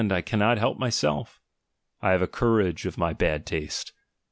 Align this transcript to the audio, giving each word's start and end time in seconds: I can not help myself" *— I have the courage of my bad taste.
I 0.11 0.21
can 0.21 0.39
not 0.39 0.57
help 0.57 0.79
myself" 0.79 1.39
*— 1.59 1.75
I 2.01 2.09
have 2.09 2.21
the 2.21 2.25
courage 2.27 2.87
of 2.87 2.97
my 2.97 3.13
bad 3.13 3.45
taste. 3.45 3.93